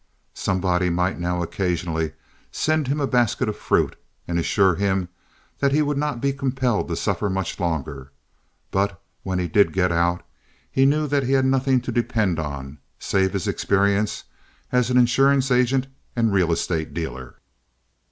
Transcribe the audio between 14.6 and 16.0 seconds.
as an insurance agent